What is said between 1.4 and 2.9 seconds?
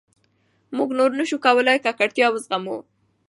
کولای ککړتیا وزغمو.